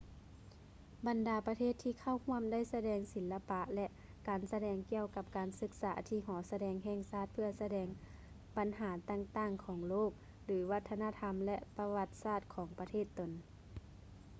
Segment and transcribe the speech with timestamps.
[1.07, 3.87] ບັນດາປະເທດທີ່ເຂົ້າຮ່ວມໄດ້ສະແດງສິລະປະ ແລະ
[4.27, 7.87] ການສະແດງກ່ຽວກັບການສຶກສາທີ່ຫໍສະແດງແຫ່ງຊາດເພື່ອສະແດງ
[8.57, 10.11] ບັນຫາຕ່າງໆຂອງໂລກ
[10.45, 13.31] ຫຼື ວັດທະນະທຳ ແລະ ປະຫວັດສາດຂອງປະເທດຕົນ